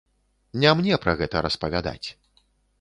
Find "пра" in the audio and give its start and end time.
1.05-1.15